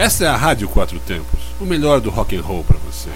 Essa 0.00 0.24
é 0.24 0.28
a 0.28 0.34
Rádio 0.34 0.66
Quatro 0.66 0.98
Tempos, 0.98 1.38
o 1.60 1.66
melhor 1.66 2.00
do 2.00 2.08
rock 2.08 2.34
and 2.34 2.40
roll 2.40 2.64
para 2.64 2.78
você. 2.78 3.10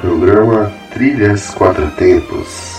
Programa 0.00 0.72
Trilhas 0.94 1.50
Quatro 1.50 1.90
Tempos. 1.90 2.71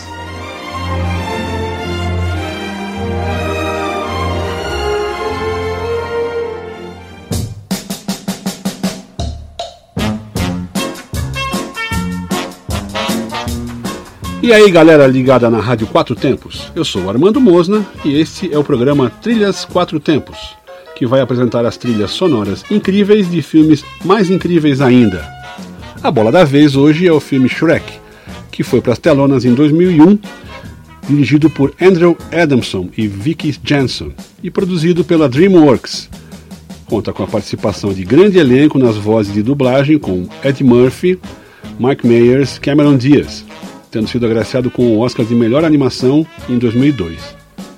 E 14.43 14.52
aí 14.52 14.70
galera 14.70 15.07
ligada 15.07 15.49
na 15.49 15.61
Rádio 15.61 15.88
Quatro 15.88 16.15
Tempos, 16.15 16.70
eu 16.75 16.83
sou 16.83 17.09
Armando 17.09 17.39
Mosna 17.39 17.85
e 18.03 18.20
este 18.20 18.53
é 18.53 18.57
o 18.57 18.63
programa 18.63 19.09
Trilhas 19.09 19.63
Quatro 19.63 20.02
Tempos, 20.02 20.38
que 20.97 21.07
vai 21.07 21.21
apresentar 21.21 21.66
as 21.66 21.77
trilhas 21.77 22.11
sonoras 22.11 22.61
incríveis 22.69 23.31
de 23.31 23.41
filmes 23.41 23.85
mais 24.03 24.29
incríveis 24.29 24.81
ainda. 24.81 25.25
A 26.03 26.11
bola 26.11 26.29
da 26.29 26.43
vez 26.43 26.75
hoje 26.75 27.07
é 27.07 27.11
o 27.13 27.21
filme 27.21 27.47
Shrek, 27.47 27.85
que 28.52 28.63
foi 28.63 28.81
para 28.81 28.91
as 28.91 28.99
telonas 28.99 29.45
em 29.45 29.53
2001, 29.53 30.19
dirigido 31.07 31.49
por 31.49 31.73
Andrew 31.81 32.17
Adamson 32.30 32.89
e 32.97 33.07
Vicky 33.07 33.57
Jensen 33.63 34.13
e 34.44 34.52
produzido 34.52 35.05
pela 35.05 35.30
DreamWorks. 35.30 36.09
Conta 36.85 37.13
com 37.13 37.23
a 37.23 37.27
participação 37.27 37.94
de 37.94 38.03
grande 38.03 38.39
elenco 38.39 38.77
nas 38.77 38.97
vozes 38.97 39.33
de 39.33 39.41
dublagem 39.41 39.97
com 39.97 40.27
Ed 40.44 40.61
Murphy, 40.66 41.17
Mike 41.80 42.05
Myers, 42.05 42.59
Cameron 42.59 42.97
Diaz 42.97 43.45
tendo 43.93 44.07
sido 44.07 44.25
agraciado 44.25 44.72
com 44.72 44.88
o 44.88 44.99
Oscar 44.99 45.23
de 45.23 45.36
melhor 45.36 45.63
animação 45.63 46.25
em 46.49 46.58
2002. 46.58 47.36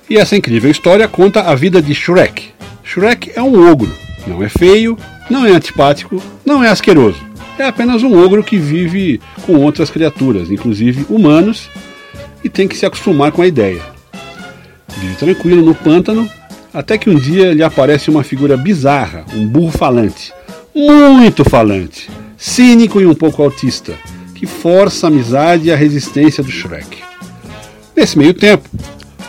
E 0.08 0.16
essa 0.16 0.34
incrível 0.34 0.70
história 0.70 1.06
conta 1.06 1.42
a 1.42 1.54
vida 1.54 1.82
de 1.82 1.94
Shrek. 1.94 2.48
Shrek 2.82 3.32
é 3.36 3.42
um 3.42 3.70
ogro, 3.70 3.92
não 4.26 4.42
é 4.42 4.48
feio, 4.48 4.96
não 5.28 5.44
é 5.44 5.50
antipático, 5.50 6.22
não 6.44 6.64
é 6.64 6.70
asqueroso. 6.70 7.18
É 7.58 7.64
apenas 7.64 8.02
um 8.02 8.18
ogro 8.18 8.42
que 8.42 8.56
vive 8.56 9.20
com 9.44 9.56
outras 9.56 9.90
criaturas, 9.90 10.50
inclusive 10.50 11.04
humanos, 11.10 11.68
e 12.42 12.48
tem 12.48 12.66
que 12.66 12.76
se 12.76 12.86
acostumar 12.86 13.30
com 13.30 13.42
a 13.42 13.46
ideia. 13.46 13.82
Vive 14.98 15.16
tranquilo 15.16 15.62
no 15.62 15.74
pântano, 15.74 16.28
até 16.72 16.96
que 16.96 17.10
um 17.10 17.18
dia 17.18 17.52
lhe 17.52 17.62
aparece 17.62 18.08
uma 18.08 18.22
figura 18.22 18.56
bizarra, 18.56 19.26
um 19.34 19.46
burro 19.46 19.70
falante, 19.70 20.32
muito 20.74 21.44
falante, 21.44 22.08
cínico 22.38 23.00
e 23.00 23.06
um 23.06 23.14
pouco 23.14 23.42
autista, 23.42 23.94
que 24.36 24.46
força 24.46 25.06
a 25.06 25.08
amizade 25.08 25.68
e 25.68 25.72
a 25.72 25.76
resistência 25.76 26.44
do 26.44 26.50
Shrek. 26.50 26.98
Nesse 27.96 28.18
meio 28.18 28.34
tempo, 28.34 28.68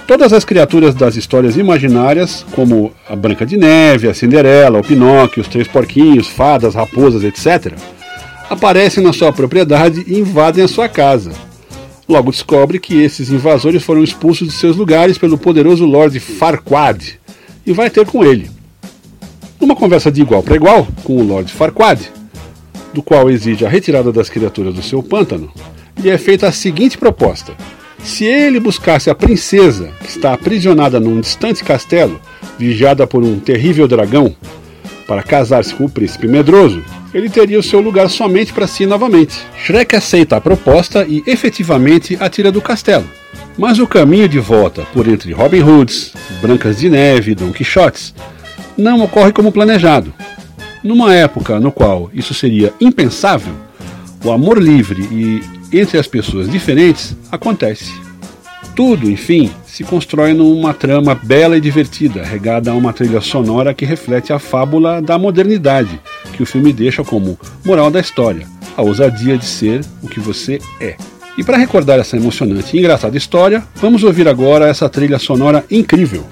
todas 0.06 0.34
as 0.34 0.44
criaturas 0.44 0.94
das 0.94 1.16
histórias 1.16 1.56
imaginárias, 1.56 2.46
como 2.52 2.92
a 3.08 3.16
Branca 3.16 3.46
de 3.46 3.56
Neve, 3.56 4.10
a 4.10 4.14
Cinderela, 4.14 4.80
o 4.80 4.84
Pinóquio, 4.84 5.42
os 5.42 5.48
Três 5.48 5.68
Porquinhos, 5.68 6.28
fadas, 6.28 6.76
raposas, 6.76 7.24
etc., 7.24 7.74
aparecem 8.50 9.02
na 9.02 9.14
sua 9.14 9.32
propriedade 9.32 10.04
e 10.06 10.20
invadem 10.20 10.64
a 10.64 10.68
sua 10.68 10.90
casa. 10.90 11.32
Logo 12.08 12.32
descobre 12.32 12.78
que 12.78 13.02
esses 13.02 13.30
invasores 13.30 13.84
foram 13.84 14.04
expulsos 14.04 14.48
de 14.48 14.54
seus 14.54 14.76
lugares 14.76 15.18
pelo 15.18 15.38
poderoso 15.38 15.86
Lord 15.86 16.20
Farquaad 16.20 17.20
e 17.66 17.72
vai 17.72 17.90
ter 17.90 18.06
com 18.06 18.24
ele. 18.24 18.50
Numa 19.60 19.76
conversa 19.76 20.12
de 20.12 20.22
igual 20.22 20.44
para 20.44 20.56
igual 20.56 20.88
com 21.04 21.18
o 21.18 21.24
Lord 21.24 21.52
Farquaad, 21.52 22.17
do 22.98 23.04
qual 23.04 23.30
exige 23.30 23.64
a 23.64 23.70
retirada 23.70 24.12
das 24.12 24.28
criaturas 24.28 24.74
do 24.74 24.82
seu 24.82 25.04
pântano, 25.04 25.52
lhe 26.00 26.10
é 26.10 26.18
feita 26.18 26.48
a 26.48 26.52
seguinte 26.52 26.98
proposta: 26.98 27.54
se 28.04 28.26
ele 28.26 28.60
buscasse 28.60 29.08
a 29.08 29.14
princesa 29.14 29.92
que 30.02 30.10
está 30.10 30.34
aprisionada 30.34 31.00
num 31.00 31.22
distante 31.22 31.64
castelo, 31.64 32.20
vigiada 32.58 33.06
por 33.06 33.24
um 33.24 33.40
terrível 33.40 33.88
dragão, 33.88 34.36
para 35.08 35.22
casar-se 35.22 35.76
com 35.76 35.86
o 35.86 35.90
príncipe 35.90 36.28
medroso, 36.28 36.84
ele 37.14 37.30
teria 37.30 37.60
o 37.60 37.64
seu 37.64 37.80
lugar 37.80 38.10
somente 38.10 38.52
para 38.52 38.66
si 38.66 38.88
novamente. 38.88 39.38
Shrek 39.64 39.96
aceita 39.96 40.36
a 40.36 40.42
proposta 40.42 41.06
e 41.08 41.24
efetivamente 41.28 42.18
atira 42.20 42.52
do 42.52 42.62
castelo. 42.62 43.06
Mas 43.58 43.78
o 43.78 43.86
caminho 43.86 44.28
de 44.28 44.40
volta 44.40 44.88
por 44.92 45.08
entre 45.08 45.32
Robin 45.34 45.62
Hoods, 45.62 46.14
Brancas 46.42 46.78
de 46.78 46.90
Neve 46.90 47.32
e 47.32 47.36
Don 47.36 47.52
Quixotes 47.52 48.14
não 48.76 49.04
ocorre 49.04 49.32
como 49.32 49.52
planejado. 49.52 50.14
Numa 50.84 51.14
época 51.14 51.60
no 51.60 51.72
qual 51.72 52.10
isso 52.14 52.34
seria 52.34 52.74
impensável, 52.80 53.54
o 54.24 54.32
amor 54.32 54.62
livre 54.62 55.02
e 55.12 55.42
entre 55.78 55.98
as 55.98 56.08
pessoas 56.08 56.50
diferentes 56.50 57.16
acontece. 57.32 57.92
Tudo, 58.76 59.10
enfim, 59.10 59.52
se 59.66 59.84
constrói 59.84 60.34
numa 60.34 60.74
trama 60.74 61.16
bela 61.16 61.58
e 61.58 61.62
divertida, 61.62 62.24
regada 62.24 62.72
a 62.72 62.76
uma 62.76 62.94
trilha 62.94 63.22
sonora 63.22 63.74
que 63.74 63.86
reflete 63.86 64.32
a 64.32 64.38
fábula 64.38 65.02
da 65.02 65.18
modernidade, 65.18 66.00
que 66.34 66.44
o 66.44 66.46
filme 66.46 66.72
deixa 66.72 67.04
como 67.04 67.40
moral 67.66 67.90
da 67.90 68.00
história, 68.00 68.48
a 68.76 68.82
ousadia 68.84 69.38
de 69.38 69.46
ser 69.46 69.82
o 70.04 70.08
que 70.08 70.20
você 70.20 70.60
é. 70.80 70.96
E 71.38 71.44
para 71.44 71.58
recordar 71.58 72.00
essa 72.00 72.18
emocionante 72.18 72.76
e 72.76 72.80
engraçada 72.80 73.18
história, 73.18 73.64
vamos 73.76 74.04
ouvir 74.04 74.28
agora 74.28 74.68
essa 74.68 74.90
trilha 74.90 75.20
sonora 75.20 75.66
incrível. 75.70 76.24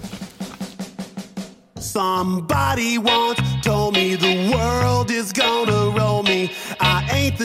Somebody 1.79 2.97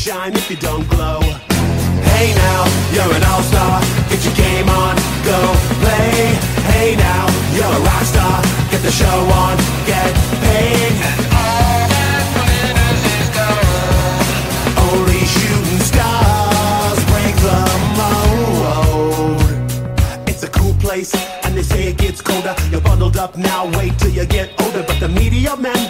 Shine 0.00 0.32
if 0.32 0.48
you 0.50 0.56
don't 0.56 0.88
glow. 0.88 1.20
Hey 1.20 2.32
now, 2.34 2.64
you're 2.90 3.14
an 3.14 3.22
all-star. 3.22 3.82
Get 4.08 4.24
your 4.24 4.34
game 4.34 4.66
on, 4.66 4.96
go 5.28 5.38
play. 5.76 6.32
Hey 6.72 6.96
now, 6.96 7.28
you're 7.52 7.66
a 7.66 7.80
rock 7.80 8.04
star. 8.04 8.40
Get 8.70 8.80
the 8.80 8.90
show 8.90 9.06
on, 9.44 9.58
get 9.84 10.10
paid. 10.40 10.92
And 11.04 11.26
all 11.36 11.84
that 11.92 12.24
glitters 12.32 13.02
is 13.12 13.28
gold. 13.36 14.24
Only 14.88 15.20
shooting 15.36 15.82
stars 15.84 16.98
break 17.12 17.36
the 17.44 17.60
mold. 18.00 19.36
It's 20.26 20.44
a 20.44 20.48
cool 20.48 20.72
place, 20.80 21.14
and 21.44 21.54
they 21.54 21.62
say 21.62 21.88
it 21.88 21.98
gets 21.98 22.22
colder. 22.22 22.56
You're 22.70 22.80
bundled 22.80 23.18
up 23.18 23.36
now, 23.36 23.66
wait 23.76 23.98
till 23.98 24.12
you 24.12 24.24
get 24.24 24.58
older. 24.62 24.82
But 24.82 24.98
the 24.98 25.08
media 25.10 25.56
differ, 25.58 25.89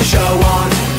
the 0.00 0.06
show 0.06 0.40
on. 0.46 0.89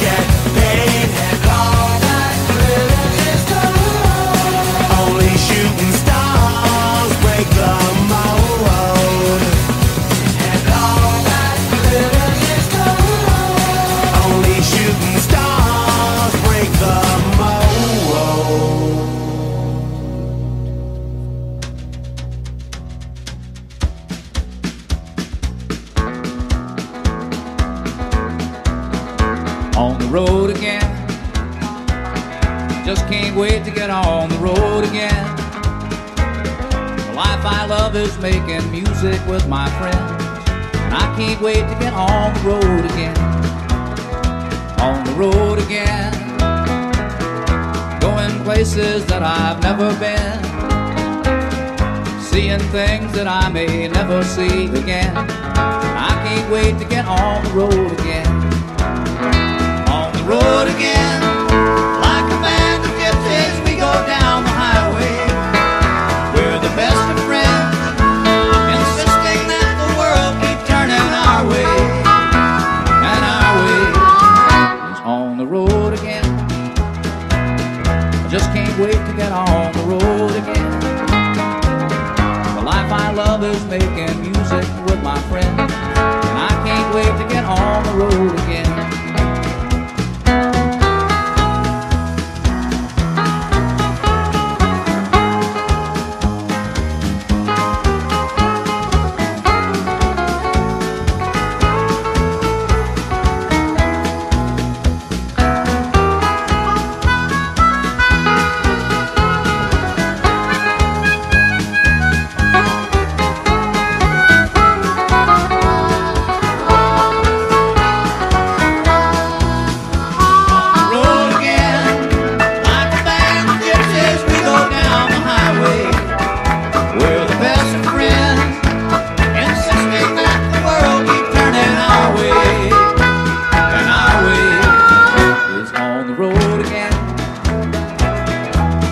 may 53.68 53.88
never 53.88 54.24
see 54.24 54.66
again. 54.66 55.16
I 55.16 56.10
can't 56.26 56.52
wait 56.52 56.80
to 56.80 56.86
get 56.86 57.06
on 57.06 57.44
the 57.44 57.50
road 57.52 58.00
again. 58.00 58.31
road. 88.02 88.41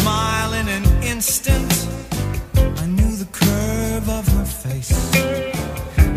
smile 0.00 0.52
in 0.60 0.68
an 0.68 0.84
instant. 1.02 1.72
I 2.82 2.86
knew 2.86 3.12
the 3.24 3.28
curve 3.32 4.08
of 4.18 4.24
her 4.36 4.44
face. 4.44 4.92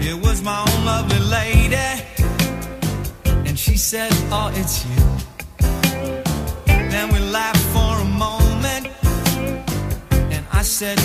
It 0.10 0.18
was 0.26 0.42
my 0.42 0.60
own 0.68 0.86
lovely 0.86 1.24
lady. 1.40 1.90
And 3.48 3.58
she 3.58 3.78
said, 3.78 4.12
Oh, 4.32 4.50
it's 4.60 4.76
you. 4.90 5.02
Then 6.94 7.06
we 7.14 7.20
laughed 7.20 7.66
for 7.76 7.92
a 8.08 8.10
moment. 8.28 8.86
And 10.36 10.44
I 10.52 10.64
said, 10.64 10.98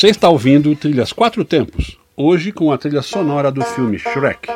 Você 0.00 0.08
está 0.08 0.30
ouvindo 0.30 0.74
Trilhas 0.74 1.12
Quatro 1.12 1.44
Tempos, 1.44 1.98
hoje 2.16 2.52
com 2.52 2.72
a 2.72 2.78
trilha 2.78 3.02
sonora 3.02 3.52
do 3.52 3.62
filme 3.62 3.98
Shrek. 3.98 4.48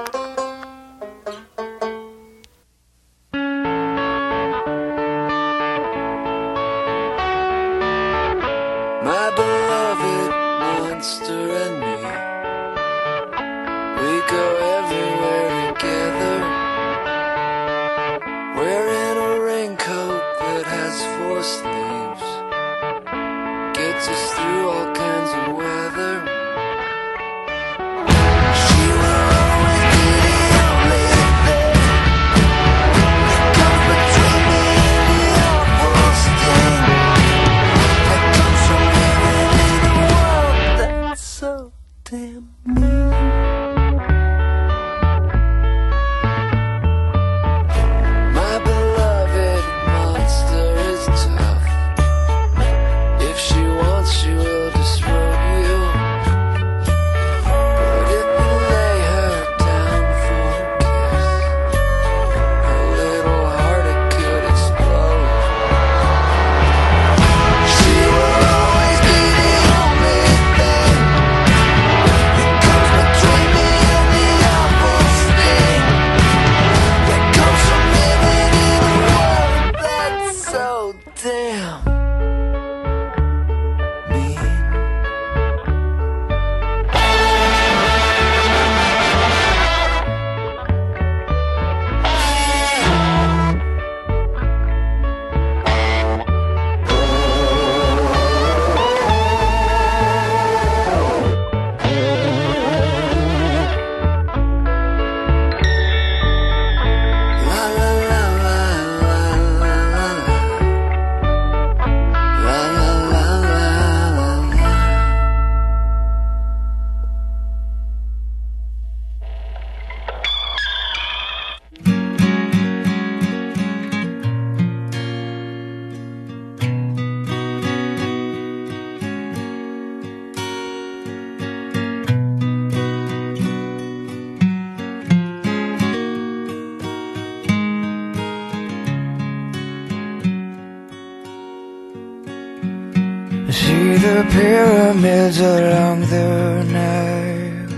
bridge 145.25 145.41
along 145.41 146.01
the 146.01 146.65
Nile. 146.65 147.69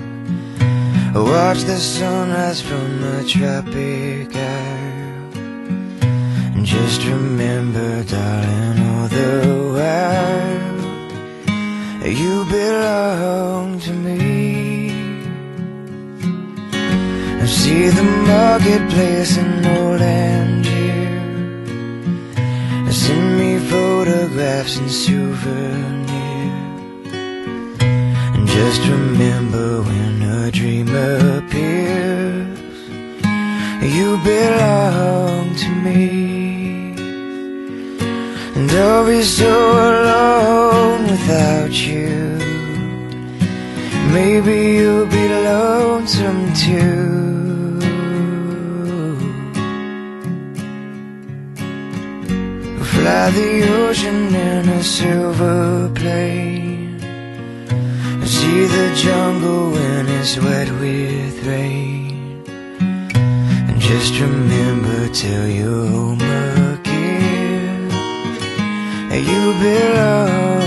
Watch 1.15 1.61
the 1.63 1.79
sunrise 1.79 2.61
from 2.61 3.05
a 3.05 3.25
tropic 3.25 4.35
isle. 4.35 5.31
Just 6.65 7.05
remember, 7.05 8.03
darling, 8.05 8.79
all 8.89 9.09
the 9.09 9.31
while 9.77 10.75
you 12.23 12.45
belong 12.47 13.79
to 13.81 13.93
me. 13.93 14.91
And 17.41 17.49
see 17.49 17.89
the 17.89 18.07
marketplace 18.33 19.37
in 19.37 19.67
old 19.67 20.01
Algiers. 20.01 20.67
Send 22.97 23.39
me 23.39 23.59
photographs 23.71 24.79
and 24.79 24.91
souvenirs. 24.91 25.96
Just 28.57 28.89
remember 28.89 29.83
when 29.83 30.23
a 30.23 30.51
dream 30.51 30.89
appears 30.89 32.79
You 33.97 34.17
belong 34.25 35.55
to 35.63 35.69
me. 35.85 36.95
And 38.57 38.71
I'll 38.71 39.07
be 39.07 39.23
so 39.23 39.53
alone 39.93 41.03
without 41.13 41.75
you. 41.87 42.39
Maybe 44.17 44.57
you'll 44.79 45.11
be 45.19 45.29
lonesome 45.51 46.45
too. 46.65 47.79
Fly 52.93 53.31
the 53.39 53.51
ocean 53.81 54.35
in 54.35 54.69
a 54.71 54.83
silver 54.83 55.91
plane 55.95 56.66
see 58.57 58.67
the 58.67 58.95
jungle 58.95 59.71
when 59.71 60.09
it's 60.09 60.39
wet 60.39 60.69
with 60.81 61.47
rain. 61.47 62.43
And 63.69 63.79
just 63.81 64.19
remember 64.21 65.09
till 65.09 65.47
you're 65.49 65.87
home 65.87 66.21
again 66.21 67.91
you 69.31 69.43
belong. 69.63 70.66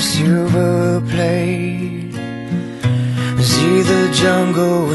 silver 0.00 1.00
plate. 1.08 2.12
See 3.42 3.82
the 3.82 4.10
jungle 4.12 4.87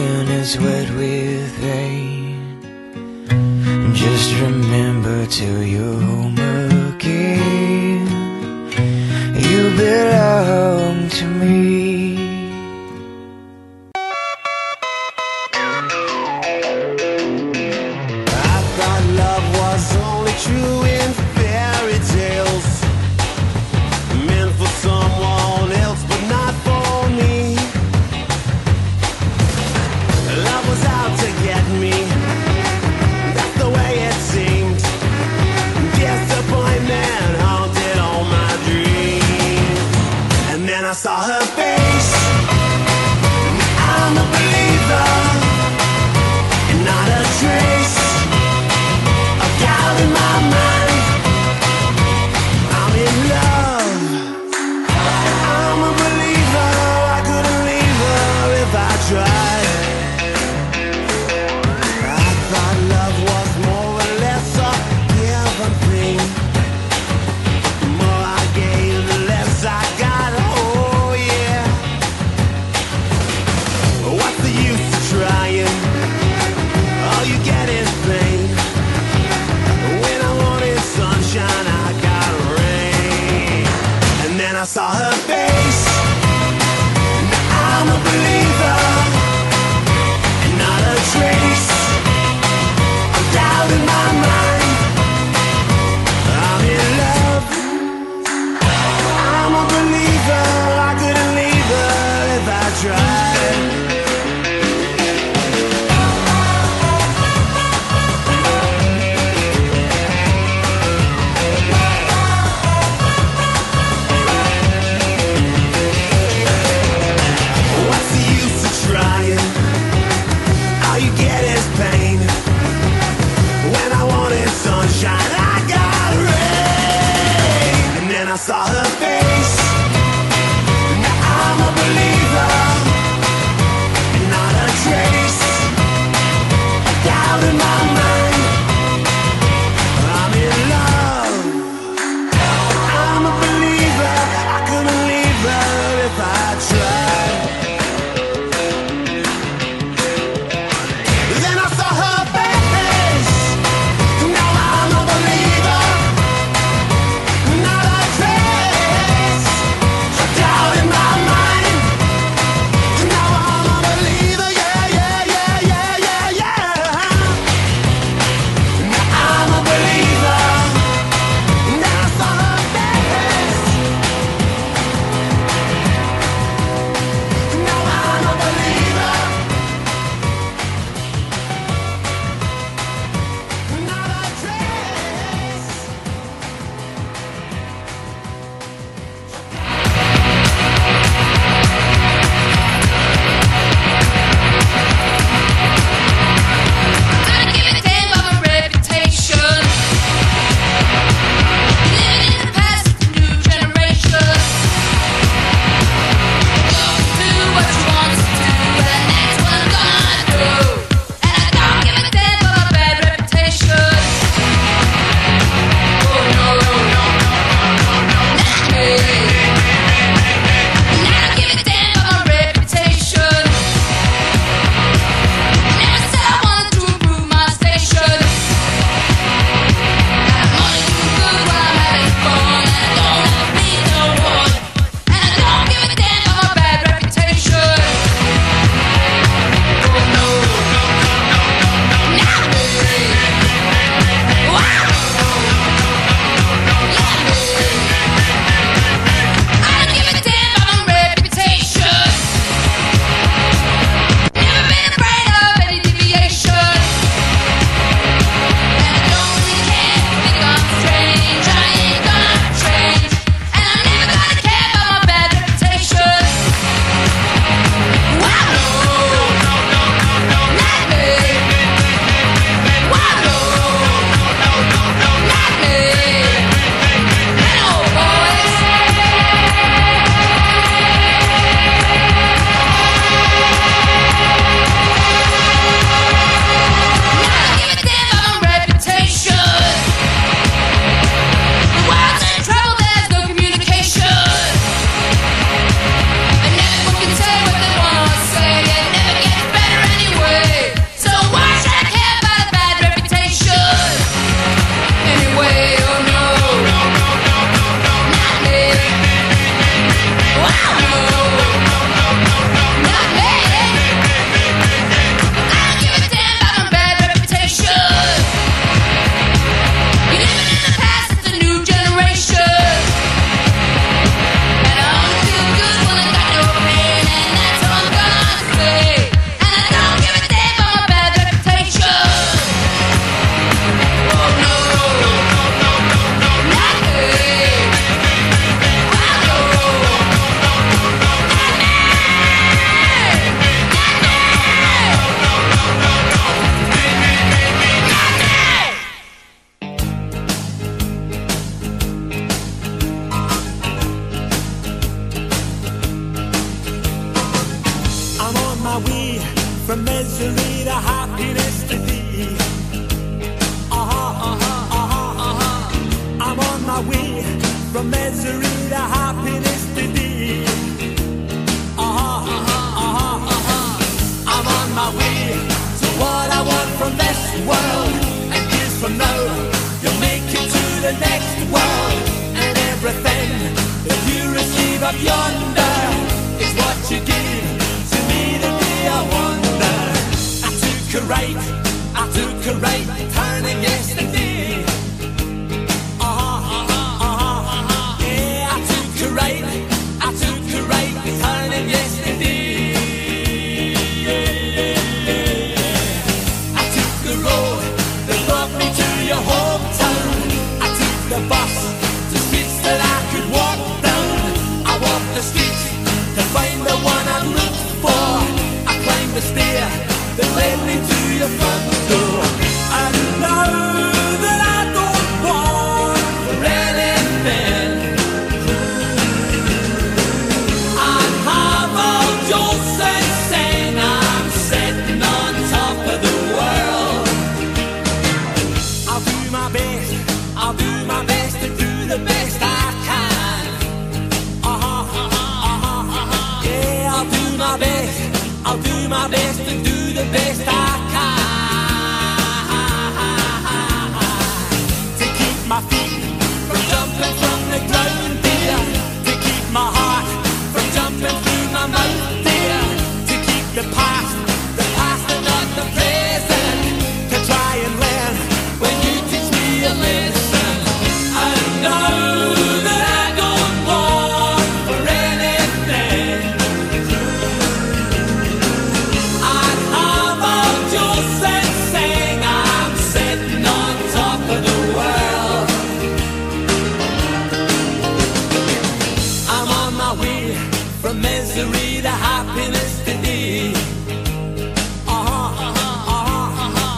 misery 491.43 491.82
to 491.82 491.89
happiness 491.89 492.79
today. 492.86 493.51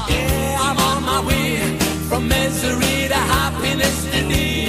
Yeah, 0.10 0.58
I'm 0.60 0.78
on 0.78 1.04
my 1.04 1.22
way 1.28 1.78
from 2.10 2.28
misery 2.28 3.08
to 3.08 3.16
happiness 3.16 4.06
today. 4.06 4.65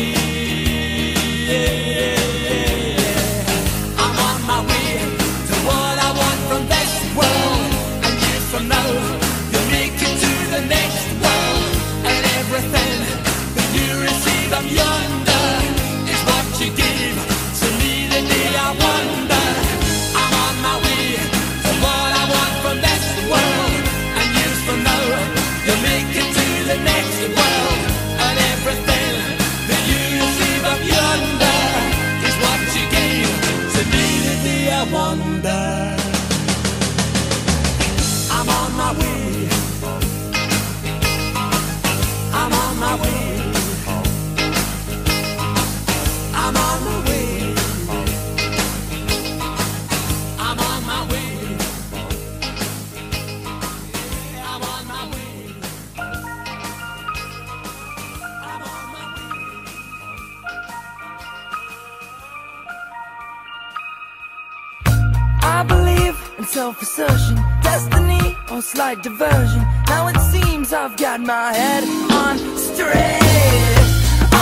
right 68.86 69.02
diversion. 69.02 69.62
Now 69.88 70.06
it 70.06 70.20
seems 70.32 70.72
I've 70.72 70.96
got 70.96 71.20
my 71.20 71.52
head 71.52 71.82
on 72.22 72.36
straight. 72.56 73.18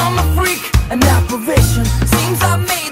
I'm 0.01 0.19
a 0.19 0.27
freak, 0.37 0.63
an 0.91 1.03
apparition. 1.03 1.85
Seems 2.07 2.43
I've 2.43 2.61
made. 2.69 2.84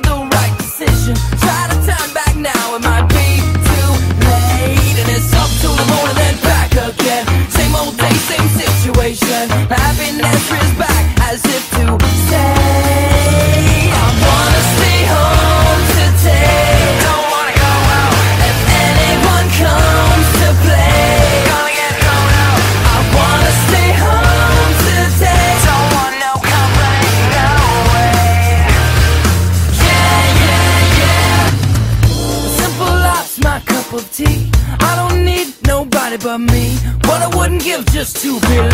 just 38.03 38.17
too 38.17 38.41
big. 38.41 38.72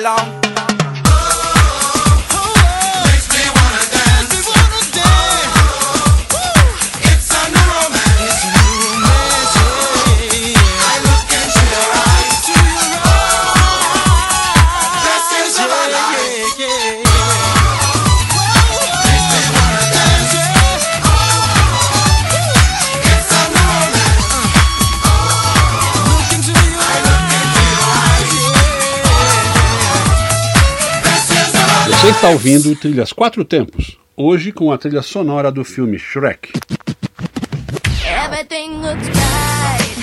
long. 0.00 0.39
está 32.20 32.28
ouvindo 32.28 32.76
Trilhas 32.76 33.14
Quatro 33.14 33.42
Tempos, 33.46 33.98
hoje 34.14 34.52
com 34.52 34.70
a 34.70 34.76
trilha 34.76 35.00
sonora 35.00 35.50
do 35.50 35.64
filme 35.64 35.98
Shrek. 35.98 36.52
Everything 38.04 38.82
looks 38.82 39.08
right. 39.08 39.99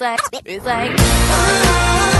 like, 0.00 0.20
it's 0.44 0.64
like. 0.64 2.19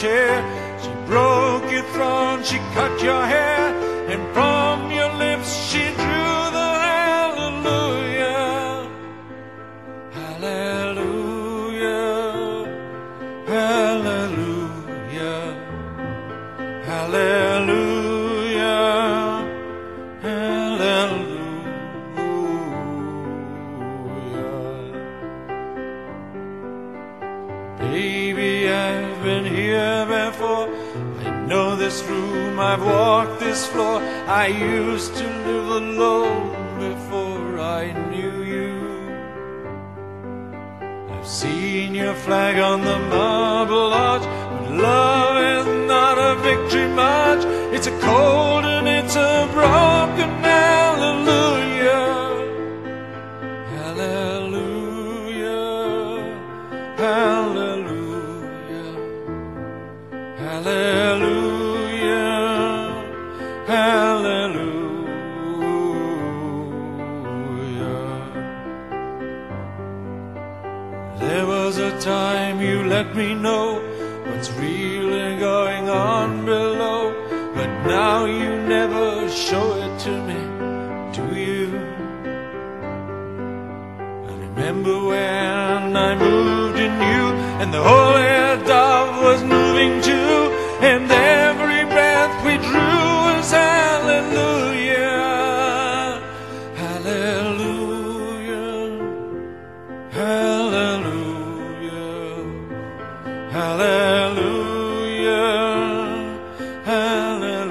chair, 0.00 0.44
she 0.80 0.90
broke 1.06 1.68
your 1.72 1.82
throne, 1.94 2.44
she 2.44 2.58
cut 2.72 3.02
your 3.02 3.24
hair, 3.26 3.74
and 4.08 4.22
from 4.32 4.57
I've 32.58 32.84
walked 32.84 33.38
this 33.38 33.66
floor. 33.66 34.00
I 34.26 34.48
used 34.48 35.14
to 35.14 35.24
live 35.24 35.68
alone 35.82 36.50
before 36.78 37.60
I 37.60 37.92
knew 38.10 38.42
you. 38.42 38.74
I've 41.12 41.26
seen 41.26 41.94
your 41.94 42.14
flag 42.14 42.58
on 42.58 42.80
the 42.84 42.98
marble 42.98 43.92
arch, 43.92 44.22
but 44.22 44.72
love 44.72 45.36
is 45.58 45.66
not 45.86 46.18
a 46.18 46.34
victory 46.42 46.88
march. 46.88 47.44
It's 47.72 47.86
a 47.86 47.96
cold 48.00 48.64
and 48.64 48.88
it's 48.88 49.14
a 49.14 49.48
broken 49.52 50.37
me 73.18 73.34
know 73.34 73.80
what's 74.26 74.48
really 74.52 75.36
going 75.40 75.88
on 75.88 76.44
below, 76.44 77.12
but 77.52 77.66
now 77.84 78.26
you 78.26 78.62
never 78.62 79.28
show 79.28 79.74
it 79.74 79.98
to 79.98 80.12
me, 80.28 80.40
do 81.16 81.26
you? 81.34 81.66
I 84.30 84.34
remember 84.46 84.94
when 85.04 85.96
I 85.96 86.14
moved 86.14 86.78
in 86.78 86.94
you, 87.10 87.24
and 87.60 87.74
the 87.74 87.82
holy 87.82 88.37
Hallelujah. 103.88 105.48
Hallelujah. 106.84 107.68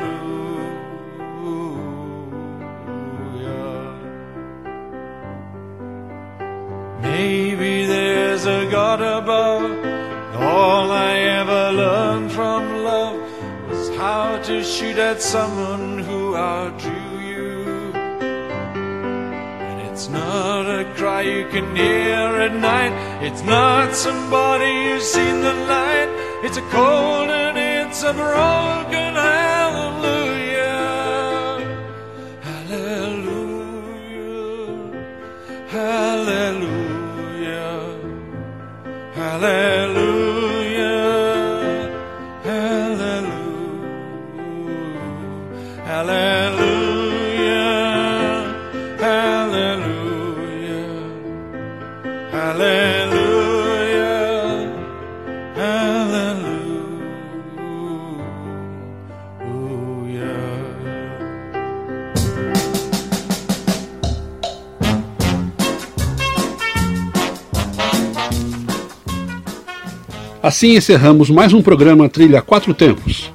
Maybe 7.01 7.86
there's 7.86 8.45
a 8.47 8.68
God 8.72 9.01
above. 9.01 9.70
All 10.41 10.91
I 10.91 11.20
ever 11.41 11.72
learned 11.84 12.32
from 12.32 12.84
love 12.84 13.20
was 13.70 13.89
how 13.95 14.41
to 14.41 14.63
shoot 14.63 14.97
at 14.97 15.22
someone 15.22 15.99
who 15.99 16.36
outdrew 16.36 17.20
you. 17.20 17.93
And 17.93 19.82
it's 19.88 20.09
not 20.09 20.65
a 20.65 20.84
cry 20.95 21.22
you 21.22 21.47
can 21.49 21.76
hear 21.76 22.41
at 22.47 22.55
night. 22.55 22.93
It's 23.20 23.41
not 23.41 23.95
somebody 23.95 24.89
who's 24.89 25.03
seen 25.03 25.41
the 25.41 25.53
light. 25.53 26.09
It's 26.43 26.57
a 26.57 26.61
cold 26.70 27.30
and 27.30 27.57
it's 27.57 28.03
a 28.03 28.13
broken 28.13 29.15
hallelujah. 29.15 29.47
Assim 70.48 70.78
encerramos 70.78 71.30
mais 71.30 71.52
um 71.52 71.62
programa 71.62 72.08
Trilha 72.08 72.41
Quatro 72.41 72.74
Tempos, 72.74 73.30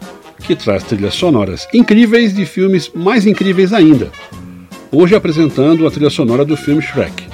que 0.46 0.56
traz 0.56 0.82
trilhas 0.82 1.12
sonoras 1.12 1.68
incríveis 1.74 2.34
de 2.34 2.46
filmes 2.46 2.90
mais 2.94 3.26
incríveis 3.26 3.74
ainda. 3.74 4.10
Hoje 4.90 5.14
apresentando 5.14 5.86
a 5.86 5.90
trilha 5.90 6.08
sonora 6.08 6.42
do 6.42 6.56
filme 6.56 6.80
Shrek. 6.80 7.24